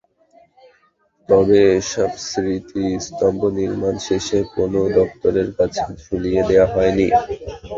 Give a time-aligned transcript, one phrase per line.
[1.29, 7.07] তবে এসব স্মৃতিস্তম্ভ নির্মাণ শেষে কোনো দপ্তরের কাছে বুঝিয়ে দেওয়া হয়নি।